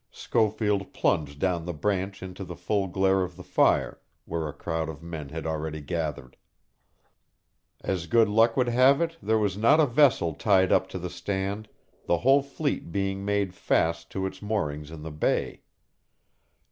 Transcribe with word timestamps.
Schofield 0.09 0.93
plunged 0.95 1.37
down 1.39 1.63
the 1.65 1.75
branch 1.75 2.23
into 2.23 2.43
the 2.43 2.55
full 2.55 2.87
glare 2.87 3.21
of 3.21 3.35
the 3.35 3.43
fire, 3.43 4.01
where 4.25 4.47
a 4.47 4.51
crowd 4.51 4.89
of 4.89 5.03
men 5.03 5.29
had 5.29 5.45
already 5.45 5.79
gathered. 5.79 6.37
As 7.81 8.07
good 8.07 8.27
luck 8.27 8.57
would 8.57 8.69
have 8.69 8.99
it 8.99 9.17
there 9.21 9.37
was 9.37 9.57
not 9.57 9.79
a 9.79 9.85
vessel 9.85 10.33
tied 10.33 10.71
up 10.71 10.89
to 10.89 10.97
the 10.97 11.11
stand, 11.11 11.69
the 12.07 12.17
whole 12.17 12.41
fleet 12.41 12.91
being 12.91 13.23
made 13.23 13.53
fast 13.53 14.09
to 14.09 14.25
its 14.25 14.41
moorings 14.41 14.89
in 14.89 15.03
the 15.03 15.11
bay. 15.11 15.61